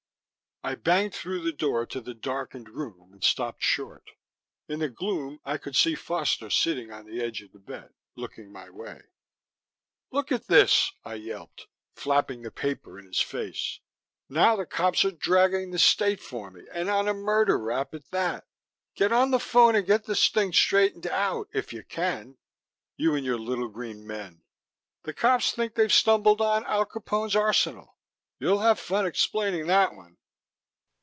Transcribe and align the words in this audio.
I 0.63 0.75
banged 0.75 1.15
through 1.15 1.41
the 1.41 1.51
door 1.51 1.87
to 1.87 1.99
the 1.99 2.13
darkened 2.13 2.69
room 2.69 3.09
and 3.13 3.23
stopped 3.23 3.63
short. 3.63 4.11
In 4.67 4.77
the 4.77 4.89
gloom 4.89 5.39
I 5.43 5.57
could 5.57 5.75
see 5.75 5.95
Foster 5.95 6.51
sitting 6.51 6.91
on 6.91 7.07
the 7.07 7.19
edge 7.19 7.41
of 7.41 7.51
the 7.51 7.57
bed, 7.57 7.89
looking 8.15 8.51
my 8.51 8.69
way. 8.69 9.01
"Look 10.11 10.31
at 10.31 10.45
this," 10.45 10.91
I 11.03 11.15
yelped, 11.15 11.65
flapping 11.95 12.43
the 12.43 12.51
paper 12.51 12.99
in 12.99 13.07
his 13.07 13.19
face. 13.19 13.79
"Now 14.29 14.55
the 14.55 14.67
cops 14.67 15.03
are 15.03 15.09
dragging 15.09 15.71
the 15.71 15.79
state 15.79 16.19
for 16.19 16.51
me 16.51 16.61
and 16.71 16.91
on 16.91 17.07
a 17.07 17.13
murder 17.15 17.57
rap 17.57 17.95
at 17.95 18.11
that! 18.11 18.45
Get 18.93 19.11
on 19.11 19.31
the 19.31 19.39
phone 19.39 19.75
and 19.75 19.87
get 19.87 20.03
this 20.05 20.29
thing 20.29 20.53
straightened 20.53 21.07
out 21.07 21.49
if 21.55 21.73
you 21.73 21.83
can. 21.83 22.37
You 22.97 23.15
and 23.15 23.25
your 23.25 23.39
little 23.39 23.67
green 23.69 24.05
men! 24.05 24.43
The 25.05 25.13
cops 25.15 25.53
think 25.53 25.73
they've 25.73 25.91
stumbled 25.91 26.39
on 26.39 26.63
Al 26.65 26.85
Capone's 26.85 27.35
arsenal. 27.35 27.97
You'll 28.37 28.59
have 28.59 28.79
fun 28.79 29.07
explaining 29.07 29.65
that 29.65 29.95
one...." 29.95 30.17